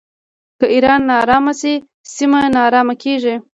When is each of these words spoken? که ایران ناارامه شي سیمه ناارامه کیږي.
که 0.59 0.65
ایران 0.73 1.01
ناارامه 1.09 1.53
شي 1.59 1.73
سیمه 2.15 2.39
ناارامه 2.55 2.95
کیږي. 3.03 3.35